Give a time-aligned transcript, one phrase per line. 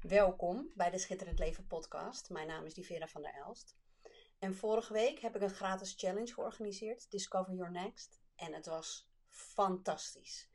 [0.00, 2.30] Welkom bij de Schitterend Leven podcast.
[2.30, 3.76] Mijn naam is Divera van der Elst.
[4.38, 8.20] En vorige week heb ik een gratis challenge georganiseerd, Discover Your Next.
[8.34, 10.50] En het was fantastisch.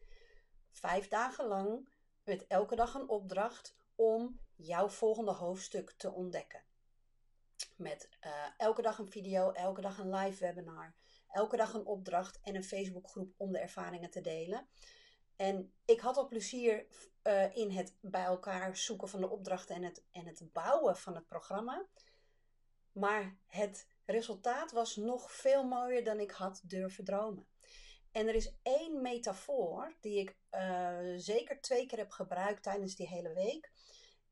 [0.72, 1.90] Vijf dagen lang
[2.24, 6.63] met elke dag een opdracht om jouw volgende hoofdstuk te ontdekken.
[7.76, 10.94] Met uh, elke dag een video, elke dag een live webinar,
[11.28, 14.67] elke dag een opdracht en een Facebookgroep om de ervaringen te delen.
[15.42, 16.85] En ik had al plezier
[17.23, 21.16] uh, in het bij elkaar zoeken van de opdrachten en het, en het bouwen van
[21.16, 21.86] het programma.
[22.91, 27.48] Maar het resultaat was nog veel mooier dan ik had durven dromen.
[28.12, 33.08] En er is één metafoor die ik uh, zeker twee keer heb gebruikt tijdens die
[33.08, 33.71] hele week.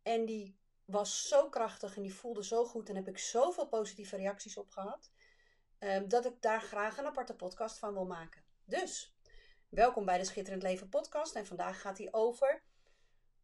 [0.01, 4.15] En die was zo krachtig en die voelde zo goed en heb ik zoveel positieve
[4.15, 5.11] reacties op gehad.
[5.79, 8.43] Uh, dat ik daar graag een aparte podcast van wil maken.
[8.65, 9.13] Dus,
[9.69, 11.35] welkom bij de Schitterend Leven podcast.
[11.35, 12.63] En vandaag gaat hij over,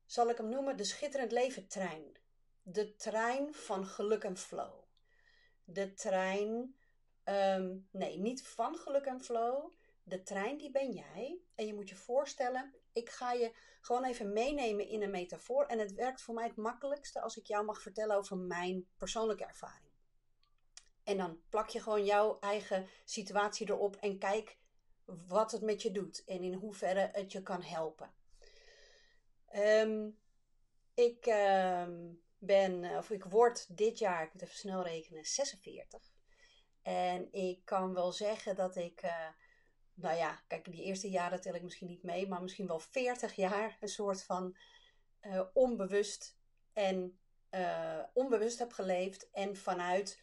[0.05, 2.17] zal ik hem noemen, de Schitterend Leven trein.
[2.61, 4.83] De trein van geluk en flow.
[5.63, 6.75] De trein,
[7.23, 9.73] um, nee, niet van geluk en flow.
[10.03, 11.39] De trein, die ben jij.
[11.55, 15.65] En je moet je voorstellen, ik ga je gewoon even meenemen in een metafoor.
[15.65, 19.45] En het werkt voor mij het makkelijkste als ik jou mag vertellen over mijn persoonlijke
[19.45, 19.91] ervaring.
[21.03, 24.57] En dan plak je gewoon jouw eigen situatie erop en kijk
[25.05, 28.13] wat het met je doet en in hoeverre het je kan helpen.
[29.55, 30.17] Um,
[30.93, 36.13] ik um, ben, of ik word dit jaar, ik moet even snel rekenen, 46.
[36.81, 39.27] En ik kan wel zeggen dat ik, uh,
[39.93, 43.35] nou ja, kijk, die eerste jaren tel ik misschien niet mee, maar misschien wel 40
[43.35, 44.57] jaar een soort van
[45.21, 46.37] uh, onbewust
[46.73, 47.19] en
[47.51, 50.19] uh, onbewust heb geleefd en vanuit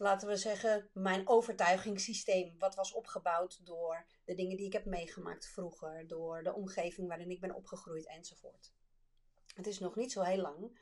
[0.00, 2.58] laten we zeggen, mijn overtuigingssysteem.
[2.58, 7.30] Wat was opgebouwd door de dingen die ik heb meegemaakt vroeger, door de omgeving waarin
[7.30, 8.72] ik ben opgegroeid enzovoort.
[9.54, 10.78] Het is nog niet zo heel lang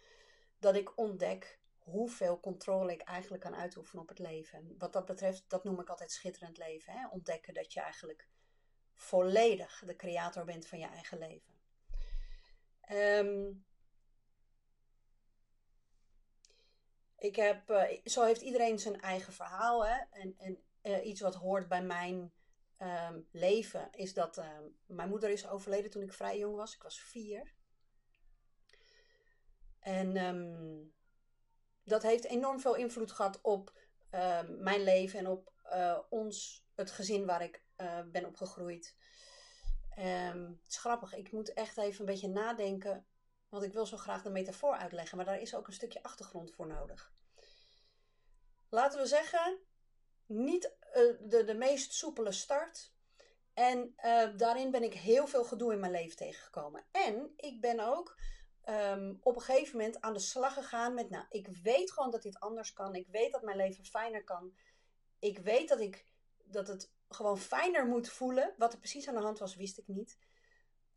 [0.59, 4.75] dat ik ontdek hoeveel controle ik eigenlijk kan uitoefenen op het leven.
[4.79, 6.93] Wat dat betreft, dat noem ik altijd schitterend leven.
[6.93, 7.09] Hè?
[7.09, 8.29] Ontdekken dat je eigenlijk
[8.95, 11.53] volledig de creator bent van je eigen leven.
[12.91, 13.65] Um,
[17.19, 19.87] ik heb, uh, zo heeft iedereen zijn eigen verhaal.
[19.87, 19.97] Hè?
[20.11, 22.33] En, en uh, iets wat hoort bij mijn
[22.79, 26.75] um, leven is dat uh, mijn moeder is overleden toen ik vrij jong was.
[26.75, 27.55] Ik was vier.
[29.81, 30.93] En um,
[31.85, 33.87] dat heeft enorm veel invloed gehad op
[34.47, 35.53] mijn leven en op
[36.09, 37.63] ons, het gezin waar ik
[38.11, 38.97] ben opgegroeid.
[39.99, 43.07] Um, het is grappig, ik moet echt even een beetje nadenken
[43.49, 46.55] want ik wil zo graag de metafoor uitleggen, maar daar is ook een stukje achtergrond
[46.55, 47.13] voor nodig.
[48.69, 49.59] Laten we zeggen,
[50.27, 52.93] niet uh, de, de meest soepele start.
[53.55, 56.85] En uh, daarin ben ik heel veel gedoe in mijn leven tegengekomen.
[56.91, 58.19] En ik ben ook
[58.69, 62.23] um, op een gegeven moment aan de slag gegaan met, nou, ik weet gewoon dat
[62.23, 62.95] dit anders kan.
[62.95, 64.57] Ik weet dat mijn leven fijner kan.
[65.19, 66.07] Ik weet dat, ik,
[66.45, 68.55] dat het gewoon fijner moet voelen.
[68.57, 70.19] Wat er precies aan de hand was, wist ik niet.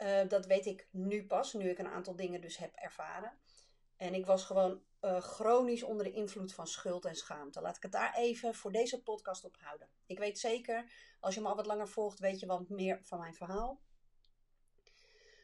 [0.02, 3.38] Uh, dat weet ik nu pas, nu ik een aantal dingen dus heb ervaren.
[3.98, 7.62] En ik was gewoon uh, chronisch onder de invloed van schuld en schaamte.
[7.62, 9.90] Laat ik het daar even voor deze podcast op houden.
[10.06, 13.20] Ik weet zeker, als je me al wat langer volgt, weet je wat meer van
[13.20, 13.82] mijn verhaal.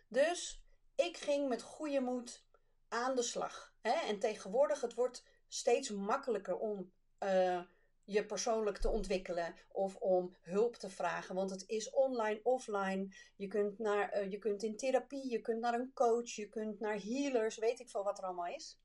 [0.08, 0.64] Dus
[0.96, 2.46] ik ging met goede moed
[2.88, 3.74] aan de slag.
[3.82, 3.92] Hè?
[3.92, 6.92] En tegenwoordig, het wordt steeds makkelijker om
[7.24, 7.62] uh,
[8.08, 11.36] je persoonlijk te ontwikkelen of om hulp te vragen.
[11.36, 13.16] Want het is online, offline.
[13.36, 16.80] Je kunt, naar, uh, je kunt in therapie, je kunt naar een coach, je kunt
[16.80, 18.80] naar healers, weet ik veel wat er allemaal is.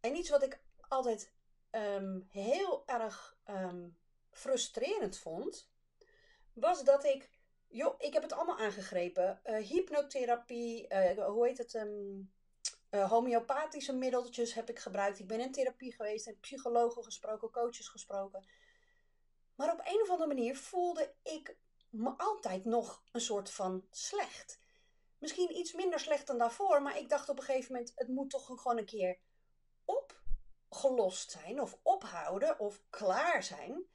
[0.00, 1.32] En iets wat ik altijd
[1.70, 3.96] um, heel erg um,
[4.30, 5.70] frustrerend vond,
[6.52, 7.30] was dat ik,
[7.68, 9.40] joh, ik heb het allemaal aangegrepen.
[9.44, 11.74] Uh, hypnotherapie, uh, hoe heet het?
[11.74, 12.32] Um,
[12.90, 15.18] uh, homeopathische middeltjes heb ik gebruikt.
[15.18, 18.46] Ik ben in therapie geweest, heb psychologen gesproken, coaches gesproken.
[19.54, 21.56] Maar op een of andere manier voelde ik
[21.90, 24.60] me altijd nog een soort van slecht.
[25.18, 28.30] Misschien iets minder slecht dan daarvoor, maar ik dacht op een gegeven moment: het moet
[28.30, 29.18] toch gewoon een keer
[29.84, 33.86] opgelost zijn, of ophouden, of klaar zijn.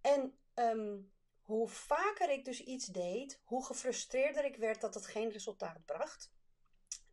[0.00, 1.12] En um,
[1.42, 6.32] hoe vaker ik dus iets deed, hoe gefrustreerder ik werd dat het geen resultaat bracht.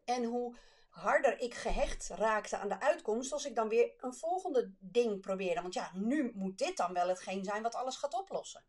[0.03, 0.55] En hoe
[0.91, 5.61] harder ik gehecht raakte aan de uitkomst als ik dan weer een volgende ding probeerde.
[5.61, 8.63] Want ja, nu moet dit dan wel hetgeen zijn wat alles gaat oplossen.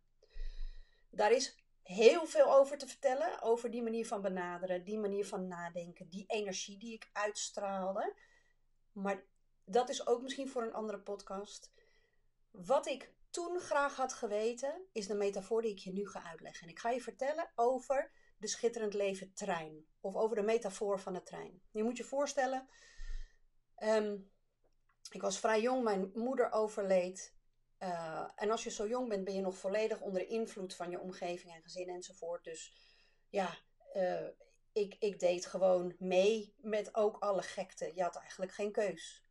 [1.11, 5.49] Daar is heel veel over te vertellen, over die manier van benaderen, die manier van
[5.49, 8.15] nadenken, die energie die ik uitstraalde.
[8.93, 9.25] Maar
[9.65, 11.73] dat is ook misschien voor een andere podcast.
[12.51, 16.63] Wat ik toen graag had geweten, is de metafoor die ik je nu ga uitleggen.
[16.63, 18.11] En ik ga je vertellen over
[18.43, 19.87] de schitterend leven trein.
[20.01, 21.63] Of over de metafoor van de trein.
[21.71, 22.69] Je moet je voorstellen,
[23.75, 24.19] ehm,
[25.11, 27.35] ik was vrij jong, mijn moeder overleed.
[27.79, 31.01] Uh, en als je zo jong bent, ben je nog volledig onder invloed van je
[31.01, 32.45] omgeving en gezin enzovoort.
[32.45, 32.73] Dus
[33.29, 33.59] ja,
[33.95, 34.29] uh,
[34.73, 37.93] ik, ik deed gewoon mee met ook alle gekte.
[37.95, 39.25] Je had eigenlijk geen keus.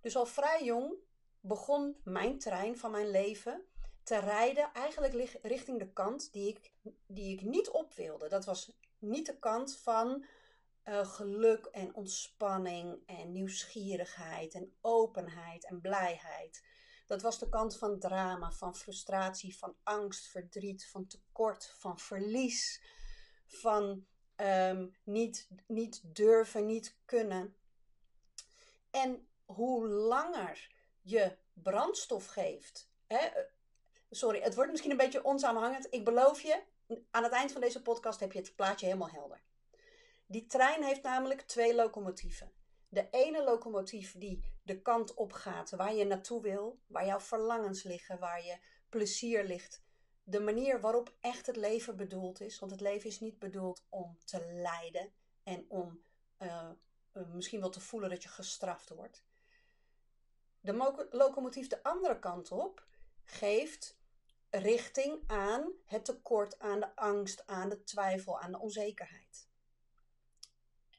[0.00, 0.94] Dus al vrij jong
[1.40, 3.67] begon mijn trein van mijn leven
[4.08, 6.72] te rijden, eigenlijk richting de kant die ik,
[7.06, 8.28] die ik niet op wilde.
[8.28, 10.24] Dat was niet de kant van
[10.84, 16.64] uh, geluk en ontspanning en nieuwsgierigheid en openheid en blijheid.
[17.06, 22.82] Dat was de kant van drama, van frustratie, van angst, verdriet, van tekort, van verlies,
[23.46, 24.06] van
[24.36, 27.56] um, niet, niet durven, niet kunnen.
[28.90, 32.90] En hoe langer je brandstof geeft.
[33.06, 33.28] Hè,
[34.10, 35.86] sorry, het wordt misschien een beetje onsamenhangend.
[35.90, 36.62] Ik beloof je,
[37.10, 39.42] aan het eind van deze podcast heb je het plaatje helemaal helder.
[40.26, 42.52] Die trein heeft namelijk twee locomotieven.
[42.88, 47.82] De ene locomotief die de kant op gaat waar je naartoe wil, waar jouw verlangens
[47.82, 48.58] liggen, waar je
[48.88, 49.82] plezier ligt.
[50.22, 52.58] De manier waarop echt het leven bedoeld is.
[52.58, 55.12] Want het leven is niet bedoeld om te lijden
[55.42, 56.02] en om
[56.38, 56.70] uh,
[57.32, 59.24] misschien wel te voelen dat je gestraft wordt.
[60.60, 62.86] De locomotief de andere kant op
[63.24, 63.97] geeft
[64.50, 69.48] richting aan het tekort, aan de angst, aan de twijfel, aan de onzekerheid.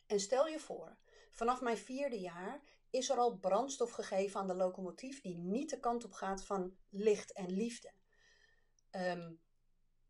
[0.07, 0.97] En stel je voor,
[1.31, 5.79] vanaf mijn vierde jaar is er al brandstof gegeven aan de locomotief die niet de
[5.79, 7.91] kant op gaat van licht en liefde.
[8.91, 9.41] Um,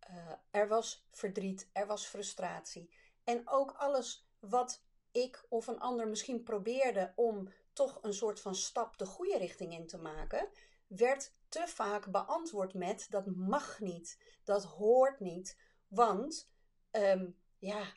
[0.09, 2.93] uh, er was verdriet, er was frustratie.
[3.23, 8.55] En ook alles wat ik of een ander misschien probeerde om toch een soort van
[8.55, 10.49] stap de goede richting in te maken,
[10.89, 15.57] werd te vaak beantwoord met dat mag niet, dat hoort niet,
[15.87, 16.49] want
[16.91, 17.93] um, ja,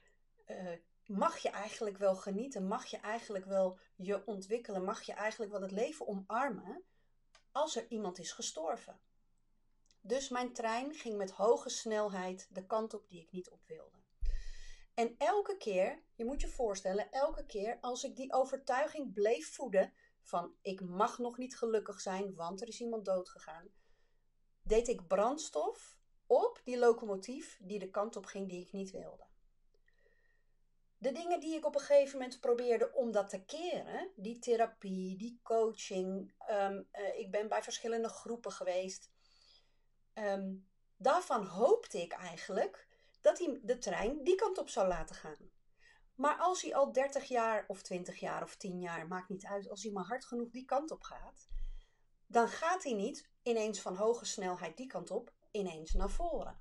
[0.47, 5.53] uh, mag je eigenlijk wel genieten, mag je eigenlijk wel je ontwikkelen, mag je eigenlijk
[5.53, 6.83] wel het leven omarmen
[7.53, 9.00] als er iemand is gestorven.
[10.00, 14.00] Dus mijn trein ging met hoge snelheid de kant op die ik niet op wilde.
[14.94, 19.93] En elke keer, je moet je voorstellen, elke keer als ik die overtuiging bleef voeden
[20.23, 23.69] van ik mag nog niet gelukkig zijn, want er is iemand doodgegaan,
[24.63, 29.31] deed ik brandstof op die locomotief die de kant op ging die ik niet wilde.
[30.99, 35.17] De dingen die ik op een gegeven moment probeerde om dat te keren, die therapie,
[35.17, 39.11] die coaching, um, uh, ik ben bij verschillende groepen geweest.
[40.15, 42.89] Um, daarvan hoopte ik eigenlijk
[43.21, 45.51] dat hij de trein die kant op zou laten gaan.
[46.14, 49.69] Maar als hij al 30 jaar of 20 jaar of 10 jaar, maakt niet uit,
[49.69, 51.49] als hij maar hard genoeg die kant op gaat,
[52.26, 56.61] dan gaat hij niet ineens van hoge snelheid die kant op, ineens naar voren.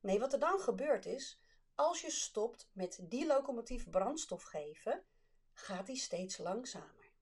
[0.00, 1.40] Nee, wat er dan gebeurt is,
[1.74, 5.04] als je stopt met die locomotief brandstof geven,
[5.52, 7.12] gaat hij steeds langzamer.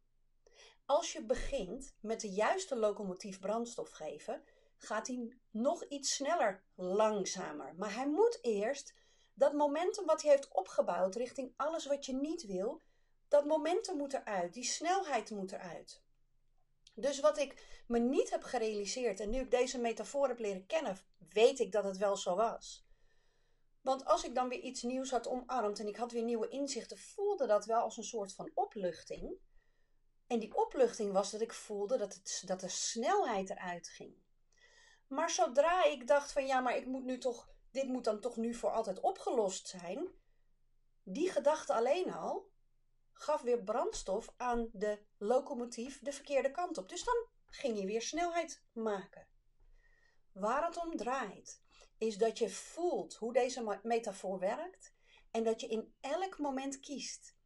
[0.86, 4.42] Als je begint met de juiste locomotief brandstof geven,
[4.76, 7.74] gaat hij nog iets sneller langzamer.
[7.74, 8.94] Maar hij moet eerst
[9.34, 12.80] dat momentum wat hij heeft opgebouwd richting alles wat je niet wil,
[13.28, 16.02] dat momentum moet eruit, die snelheid moet eruit.
[16.94, 20.98] Dus wat ik me niet heb gerealiseerd en nu ik deze metafoor heb leren kennen,
[21.28, 22.86] weet ik dat het wel zo was.
[23.82, 26.98] Want als ik dan weer iets nieuws had omarmd en ik had weer nieuwe inzichten,
[26.98, 29.38] voelde dat wel als een soort van opluchting.
[30.26, 34.14] En die opluchting was dat ik voelde dat, het, dat de snelheid eruit ging.
[35.06, 38.36] Maar zodra ik dacht van ja, maar ik moet nu toch, dit moet dan toch
[38.36, 40.08] nu voor altijd opgelost zijn.
[41.02, 42.50] Die gedachte alleen al
[43.12, 46.88] gaf weer brandstof aan de locomotief de verkeerde kant op.
[46.88, 49.26] Dus dan ging je weer snelheid maken.
[50.32, 51.62] Waar het om draait,
[51.98, 54.94] is dat je voelt hoe deze metafoor werkt
[55.30, 57.36] en dat je in elk moment kiest.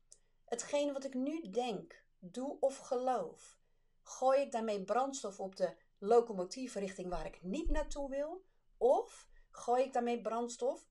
[0.45, 3.59] Hetgene wat ik nu denk, doe of geloof,
[4.03, 8.45] gooi ik daarmee brandstof op de locomotief richting waar ik niet naartoe wil?
[8.77, 10.87] Of gooi ik daarmee brandstof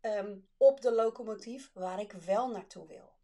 [0.00, 3.14] um, op de locomotief waar ik wel naartoe wil?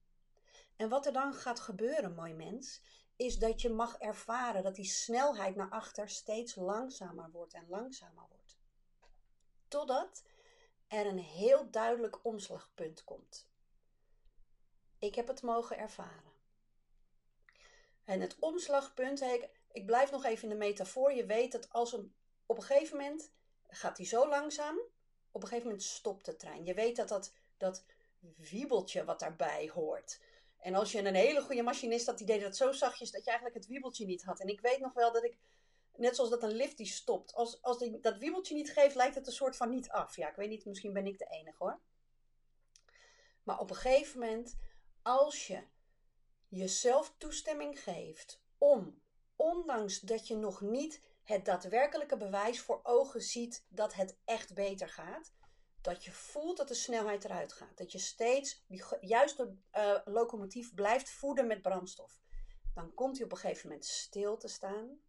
[0.77, 2.81] En wat er dan gaat gebeuren, mooi mens,
[3.17, 8.27] is dat je mag ervaren dat die snelheid naar achter steeds langzamer wordt en langzamer
[8.29, 8.59] wordt.
[9.69, 10.23] Totdat
[10.89, 13.49] er een heel duidelijk omslagpunt komt.
[14.99, 16.33] Ik heb het mogen ervaren.
[18.05, 19.23] En het omslagpunt,
[19.73, 21.13] ik blijf nog even in de metafoor.
[21.13, 22.15] Je weet dat als een,
[22.47, 23.33] op een gegeven moment
[23.73, 24.81] gaat hij zo langzaam,
[25.31, 26.65] op een gegeven moment stopt de trein.
[26.65, 27.85] Je weet dat dat, dat
[28.37, 30.21] wiebeltje wat daarbij hoort.
[30.59, 33.31] En als je een hele goede machinist had, die deed dat zo zachtjes dat je
[33.31, 34.41] eigenlijk het wiebeltje niet had.
[34.41, 35.37] En ik weet nog wel dat ik,
[35.97, 39.15] net zoals dat een lift die stopt, als, als die, dat wiebeltje niet geeft, lijkt
[39.15, 40.17] het een soort van niet af.
[40.17, 41.81] Ja, ik weet niet, misschien ben ik de enige hoor.
[43.43, 44.57] Maar op een gegeven moment,
[45.03, 45.63] als je
[46.49, 49.01] jezelf toestemming geeft om,
[49.37, 54.89] ondanks dat je nog niet het daadwerkelijke bewijs voor ogen ziet dat het echt beter
[54.89, 55.33] gaat,
[55.81, 57.77] dat je voelt dat de snelheid eruit gaat.
[57.77, 62.21] Dat je steeds die juiste uh, locomotief blijft voeden met brandstof.
[62.75, 65.01] Dan komt hij op een gegeven moment stil te staan.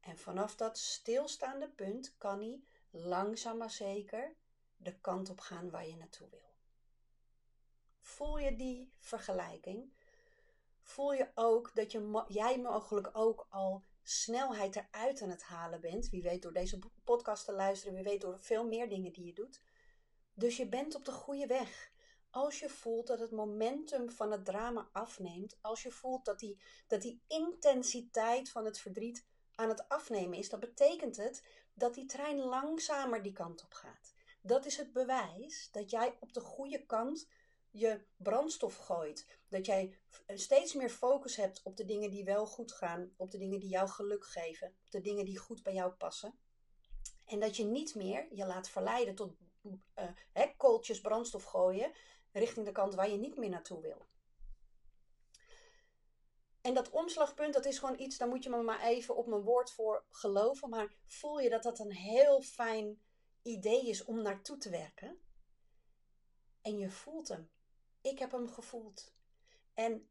[0.00, 4.36] En vanaf dat stilstaande punt kan hij langzaam maar zeker
[4.76, 6.54] de kant op gaan waar je naartoe wil.
[8.00, 9.92] Voel je die vergelijking?
[10.80, 16.08] Voel je ook dat je, jij mogelijk ook al snelheid eruit aan het halen bent?
[16.08, 19.32] Wie weet door deze podcast te luisteren, wie weet door veel meer dingen die je
[19.32, 19.60] doet.
[20.34, 21.90] Dus je bent op de goede weg.
[22.30, 26.62] Als je voelt dat het momentum van het drama afneemt, als je voelt dat die,
[26.86, 32.06] dat die intensiteit van het verdriet aan het afnemen is, dan betekent het dat die
[32.06, 34.14] trein langzamer die kant op gaat.
[34.42, 37.28] Dat is het bewijs dat jij op de goede kant
[37.70, 39.26] je brandstof gooit.
[39.48, 43.38] Dat jij steeds meer focus hebt op de dingen die wel goed gaan, op de
[43.38, 46.38] dingen die jou geluk geven, op de dingen die goed bij jou passen.
[47.26, 49.32] En dat je niet meer je laat verleiden tot
[50.34, 51.92] uh, kooltjes brandstof gooien
[52.32, 54.06] richting de kant waar je niet meer naartoe wil.
[56.60, 59.42] En dat omslagpunt, dat is gewoon iets, daar moet je me maar even op mijn
[59.42, 60.68] woord voor geloven.
[60.68, 63.02] Maar voel je dat dat een heel fijn
[63.42, 65.20] idee is om naartoe te werken?
[66.62, 67.50] En je voelt hem.
[68.00, 69.14] Ik heb hem gevoeld.
[69.74, 70.08] En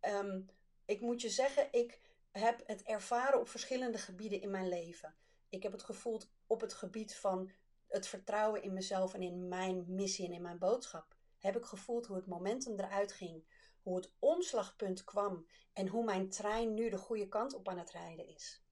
[0.00, 0.50] um,
[0.84, 5.14] ik moet je zeggen, ik heb het ervaren op verschillende gebieden in mijn leven.
[5.48, 7.50] Ik heb het gevoeld op het gebied van
[7.86, 11.16] het vertrouwen in mezelf en in mijn missie en in mijn boodschap.
[11.38, 13.44] Heb ik gevoeld hoe het momentum eruit ging,
[13.82, 17.90] hoe het omslagpunt kwam en hoe mijn trein nu de goede kant op aan het
[17.90, 18.62] rijden is.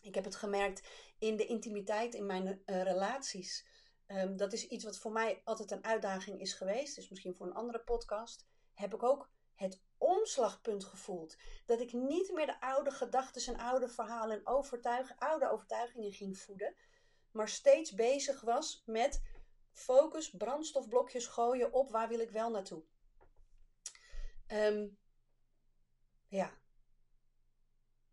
[0.00, 3.66] Ik heb het gemerkt in de intimiteit in mijn uh, relaties.
[4.12, 6.94] Um, dat is iets wat voor mij altijd een uitdaging is geweest.
[6.94, 8.46] Dus misschien voor een andere podcast.
[8.74, 11.36] Heb ik ook het omslagpunt gevoeld.
[11.66, 16.38] Dat ik niet meer de oude gedachten en oude verhalen en overtuig, oude overtuigingen ging
[16.38, 16.74] voeden
[17.30, 19.22] maar steeds bezig was met
[19.72, 22.82] focus, brandstofblokjes gooien op waar wil ik wel naartoe.
[24.46, 24.98] Um,
[26.26, 26.58] ja.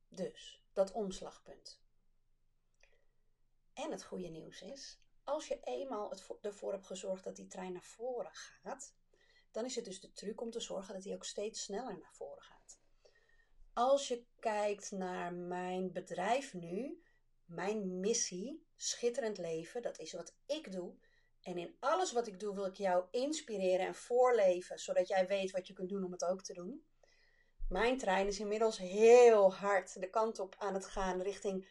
[0.08, 1.82] Dus, dat omslagpunt.
[3.74, 7.74] En het goede nieuws is, als je eenmaal het ervoor hebt gezorgd dat die trein
[7.74, 8.96] naar voren gaat,
[9.52, 12.14] dan is het dus de truc om te zorgen dat hij ook steeds sneller naar
[12.14, 12.80] voren gaat.
[13.74, 17.04] Als je kijkt naar mijn bedrijf nu,
[17.46, 20.96] mijn missie, schitterend leven, dat is wat ik doe.
[21.42, 25.52] En in alles wat ik doe wil ik jou inspireren en voorleven, zodat jij weet
[25.52, 26.86] wat je kunt doen om het ook te doen.
[27.70, 31.68] Mijn trein is inmiddels heel hard de kant op aan het gaan richting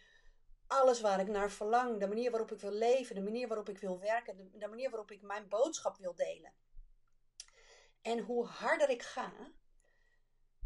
[0.66, 2.00] alles waar ik naar verlang.
[2.00, 4.90] De manier waarop ik wil leven, de manier waarop ik wil werken, de, de manier
[4.90, 6.52] waarop ik mijn boodschap wil delen.
[8.02, 9.32] En hoe harder ik ga,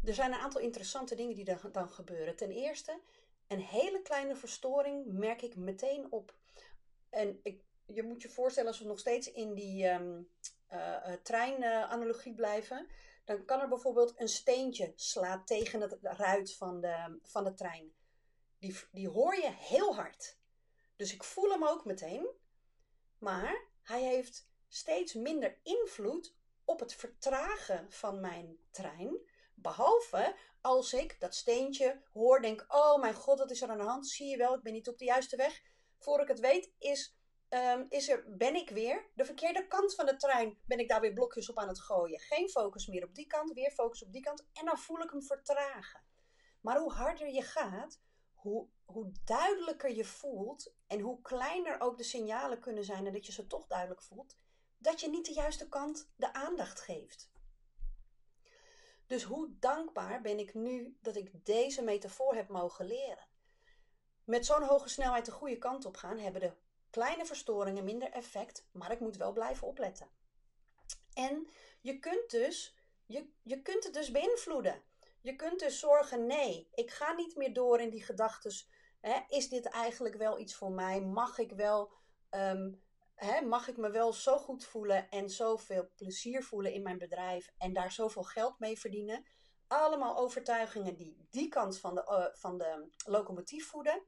[0.03, 2.35] er zijn een aantal interessante dingen die er dan gebeuren.
[2.35, 3.01] Ten eerste,
[3.47, 6.35] een hele kleine verstoring merk ik meteen op.
[7.09, 10.29] En ik, je moet je voorstellen, als we nog steeds in die um,
[10.71, 12.87] uh, treinanalogie blijven,
[13.25, 17.93] dan kan er bijvoorbeeld een steentje slaan tegen het ruit van de, van de trein.
[18.61, 20.37] Die, die hoor je heel hard.
[20.95, 22.29] Dus ik voel hem ook meteen.
[23.17, 29.17] Maar hij heeft steeds minder invloed op het vertragen van mijn trein.
[29.55, 33.83] Behalve als ik dat steentje hoor, denk: Oh mijn god, wat is er aan de
[33.83, 34.07] hand?
[34.07, 35.61] Zie je wel, ik ben niet op de juiste weg.
[35.97, 37.17] Voor ik het weet, is,
[37.49, 40.57] um, is er, ben ik weer de verkeerde kant van de trein.
[40.65, 42.19] Ben ik daar weer blokjes op aan het gooien.
[42.19, 44.47] Geen focus meer op die kant, weer focus op die kant.
[44.53, 46.03] En dan voel ik hem vertragen.
[46.61, 47.99] Maar hoe harder je gaat,
[48.41, 53.25] hoe, hoe duidelijker je voelt en hoe kleiner ook de signalen kunnen zijn en dat
[53.25, 54.37] je ze toch duidelijk voelt,
[54.77, 57.31] dat je niet de juiste kant de aandacht geeft.
[59.07, 63.27] Dus hoe dankbaar ben ik nu dat ik deze metafoor heb mogen leren?
[64.23, 66.53] Met zo'n hoge snelheid de goede kant op gaan, hebben de
[66.89, 70.09] kleine verstoringen minder effect, maar ik moet wel blijven opletten.
[71.13, 71.47] En
[71.81, 74.81] je kunt dus, je, je kunt het dus beïnvloeden.
[75.21, 78.51] Je kunt dus zorgen, nee, ik ga niet meer door in die gedachten.
[79.27, 81.01] Is dit eigenlijk wel iets voor mij?
[81.01, 81.91] Mag ik wel
[82.29, 82.81] um,
[83.25, 87.49] hè, mag ik me wel zo goed voelen en zoveel plezier voelen in mijn bedrijf
[87.57, 89.25] en daar zoveel geld mee verdienen.
[89.67, 94.03] Allemaal overtuigingen die die kant van de, uh, van de locomotief voeden.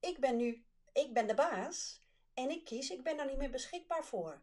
[0.00, 3.50] Ik ben nu, ik ben de baas en ik kies, ik ben daar niet meer
[3.50, 4.42] beschikbaar voor.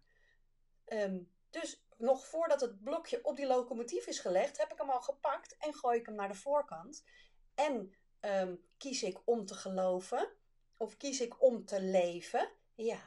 [0.86, 5.02] Um, dus nog voordat het blokje op die locomotief is gelegd, heb ik hem al
[5.02, 7.04] gepakt en gooi ik hem naar de voorkant.
[7.56, 10.32] En um, kies ik om te geloven
[10.78, 12.52] of kies ik om te leven?
[12.76, 13.02] Ja,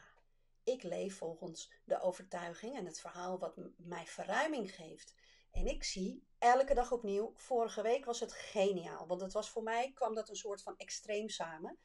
[0.64, 5.14] Ik leef volgens de overtuiging en het verhaal wat mij verruiming geeft.
[5.50, 9.06] En ik zie elke dag opnieuw, vorige week was het geniaal.
[9.06, 11.78] Want het was voor mij, kwam dat een soort van extreem samen.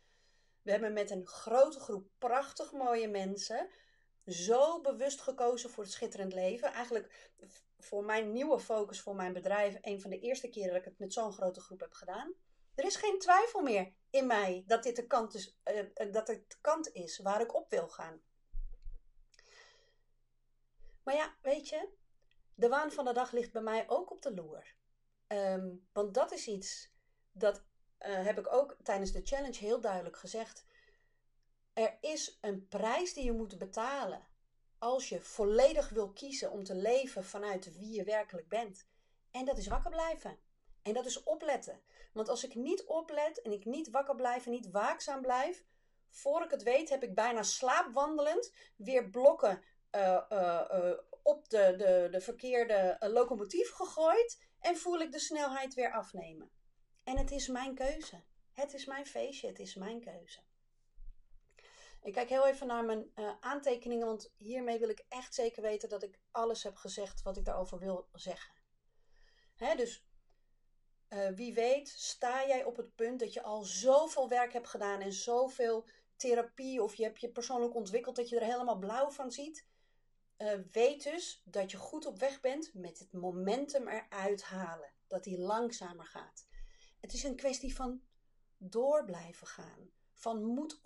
[0.62, 3.70] We hebben met een grote groep prachtig mooie mensen
[4.26, 6.74] zo bewust gekozen voor het schitterend leven.
[6.74, 7.32] Eigenlijk
[7.80, 11.00] voor mijn nieuwe focus voor mijn bedrijf, een van de eerste keren dat ik het
[11.00, 12.34] met zo'n grote groep heb gedaan.
[12.76, 16.58] Er is geen twijfel meer in mij dat dit de kant is, uh, dat het
[16.62, 18.22] kant is waar ik op wil gaan.
[21.04, 21.90] Maar ja, weet je,
[22.56, 24.76] de waan van de dag ligt bij mij ook op de loer.
[25.28, 26.92] Ehm, want dat is iets
[27.32, 27.64] dat
[28.00, 30.66] uh, heb ik ook tijdens de challenge heel duidelijk gezegd.
[31.80, 34.28] Er is een prijs die je moet betalen
[34.78, 38.88] als je volledig wil kiezen om te leven vanuit wie je werkelijk bent.
[39.32, 40.40] En dat is wakker blijven.
[40.82, 41.82] En dat is opletten.
[42.14, 45.64] Want als ik niet oplet en ik niet wakker blijf en niet waakzaam blijf,
[46.10, 49.64] voor ik het weet heb ik bijna slaapwandelend weer blokken
[49.96, 50.94] uh, uh,
[51.24, 56.50] op de, de, de verkeerde locomotief gegooid en voel ik de snelheid weer afnemen.
[57.04, 58.24] En het is mijn keuze.
[58.54, 60.48] Het is mijn feestje, het is mijn keuze.
[62.02, 65.90] Ik kijk heel even naar mijn uh, aantekeningen, want hiermee wil ik echt zeker weten
[65.90, 68.54] dat ik alles heb gezegd wat ik daarover wil zeggen.
[69.56, 70.06] Hè, dus
[71.10, 75.02] uh, wie weet, sta jij op het punt dat je al zoveel werk hebt gedaan
[75.02, 79.32] en zoveel therapie, of je hebt je persoonlijk ontwikkeld dat je er helemaal blauw van
[79.32, 79.68] ziet.
[80.38, 84.94] Uh, weet dus dat je goed op weg bent met het momentum eruit halen.
[85.08, 86.48] Dat die langzamer gaat.
[87.00, 88.02] Het is een kwestie van
[88.58, 89.90] door blijven gaan.
[90.14, 90.80] Van moed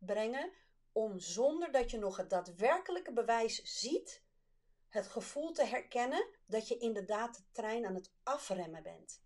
[0.00, 0.52] opbrengen
[0.92, 4.22] om zonder dat je nog het daadwerkelijke bewijs ziet,
[4.88, 9.22] het gevoel te herkennen dat je inderdaad de trein aan het afremmen bent.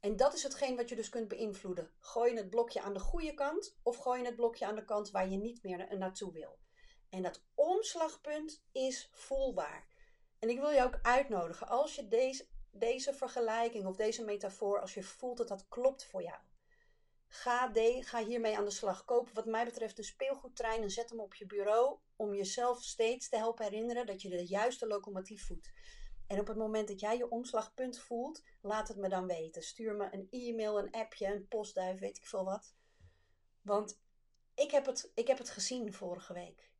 [0.00, 1.90] En dat is hetgeen wat je dus kunt beïnvloeden.
[1.98, 4.84] Gooi je het blokje aan de goede kant of gooi je het blokje aan de
[4.84, 6.58] kant waar je niet meer naartoe wil.
[7.08, 9.86] En dat omslagpunt is voelbaar.
[10.38, 14.94] En ik wil je ook uitnodigen, als je deze, deze vergelijking of deze metafoor, als
[14.94, 16.40] je voelt dat dat klopt voor jou,
[17.34, 17.70] ga,
[18.00, 19.04] ga hiermee aan de slag.
[19.04, 23.28] Koop wat mij betreft een speelgoedtrein en zet hem op je bureau om jezelf steeds
[23.28, 25.70] te helpen herinneren dat je de juiste locomotief voedt.
[26.26, 29.62] En op het moment dat jij je omslagpunt voelt, laat het me dan weten.
[29.62, 32.74] Stuur me een e-mail, een appje, een postduif, weet ik veel wat.
[33.62, 33.98] Want
[34.54, 36.70] ik heb het, ik heb het gezien vorige week.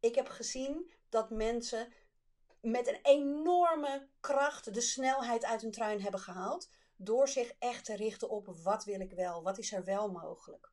[0.00, 1.92] Ik heb gezien dat mensen
[2.60, 6.70] met een enorme kracht de snelheid uit hun trein hebben gehaald.
[6.96, 10.70] Door zich echt te richten op wat wil ik wel, wat is er wel mogelijk.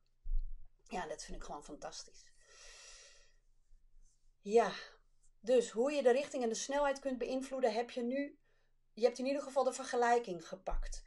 [0.88, 2.24] Ja, dat vind ik gewoon fantastisch.
[4.40, 4.72] Ja,
[5.40, 8.38] dus hoe je de richting en de snelheid kunt beïnvloeden, heb je nu.
[8.94, 11.02] Je hebt in ieder geval de vergelijking gepakt.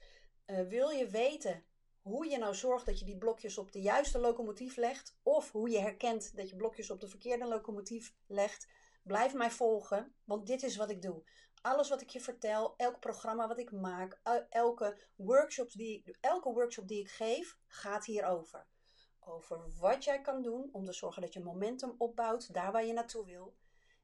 [0.45, 1.65] Uh, wil je weten
[2.01, 5.69] hoe je nou zorgt dat je die blokjes op de juiste locomotief legt, of hoe
[5.69, 8.67] je herkent dat je blokjes op de verkeerde locomotief legt,
[9.03, 11.23] blijf mij volgen, want dit is wat ik doe.
[11.63, 16.87] Alles wat ik je vertel, elk programma wat ik maak, elke, workshops die, elke workshop
[16.87, 18.65] die ik geef, gaat hierover.
[19.19, 22.93] Over wat jij kan doen om te zorgen dat je momentum opbouwt daar waar je
[22.93, 23.55] naartoe wil.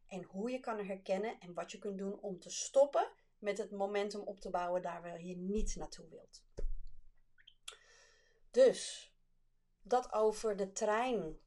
[0.08, 3.72] En hoe je kan herkennen en wat je kunt doen om te stoppen met het
[3.72, 6.44] momentum op te bouwen daar waar je niet naartoe wilt.
[8.52, 9.14] Dus,
[9.82, 11.40] dat over de trein.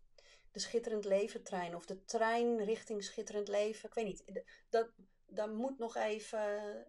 [0.51, 1.75] De schitterend leven trein.
[1.75, 3.89] Of de trein richting schitterend leven.
[3.89, 4.45] Ik weet niet.
[4.71, 4.91] Dat,
[5.35, 6.87] dat moet nog even.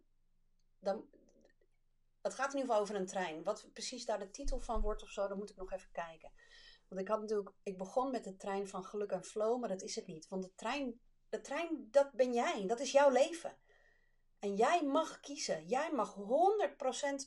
[0.79, 1.05] Dan,
[2.21, 3.43] het gaat in ieder geval over een trein.
[3.43, 6.31] Wat precies daar de titel van wordt of zo, dan moet ik nog even kijken.
[6.87, 9.81] Want ik had natuurlijk, ik begon met de trein van geluk en flow, maar dat
[9.81, 10.27] is het niet.
[10.27, 12.67] Want de trein, de trein, dat ben jij.
[12.67, 13.57] Dat is jouw leven.
[14.39, 15.67] En jij mag kiezen.
[15.67, 16.15] Jij mag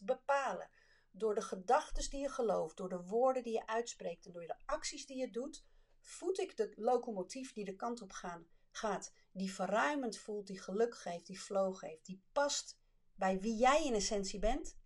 [0.01, 0.71] 100% bepalen
[1.11, 4.57] door de gedachten die je gelooft, door de woorden die je uitspreekt en door de
[4.65, 5.65] acties die je doet,
[6.01, 10.97] voed ik de locomotief die de kant op gaan, gaat, die verruimend voelt, die geluk
[10.97, 12.79] geeft, die flow geeft, die past
[13.15, 14.77] bij wie jij in essentie bent?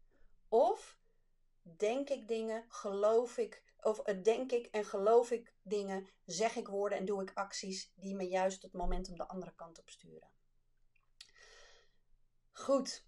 [0.49, 0.99] Of
[1.63, 6.69] denk ik dingen, geloof ik, of eh, denk ik en geloof ik dingen, zeg ik
[6.69, 10.31] woorden en doe ik acties die me juist het momentum de andere kant op sturen?
[12.53, 13.07] Goed,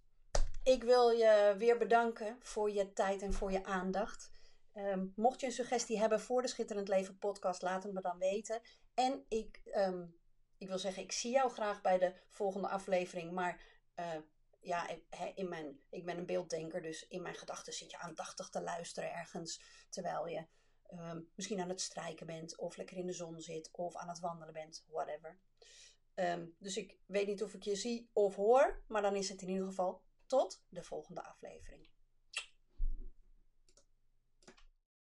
[0.62, 4.31] ik wil je weer bedanken voor je tijd en voor je aandacht.
[4.75, 8.18] Um, mocht je een suggestie hebben voor de Schitterend Leven podcast, laat het me dan
[8.18, 8.61] weten.
[8.95, 10.21] En ik, um,
[10.62, 13.33] ik wil zeggen, ik zie jou graag bij de volgende aflevering.
[13.33, 13.61] Maar
[13.96, 14.14] uh,
[14.61, 14.88] ja,
[15.35, 19.12] in mijn, ik ben een beelddenker, dus in mijn gedachten zit je aandachtig te luisteren
[19.12, 19.61] ergens.
[19.90, 20.46] Terwijl je
[20.92, 24.20] um, misschien aan het strijken bent, of lekker in de zon zit, of aan het
[24.20, 25.38] wandelen bent, whatever.
[26.59, 29.48] dus ik weet niet of ik je zie of hoor, maar dan is het in
[29.48, 31.91] ieder geval tot de volgende aflevering.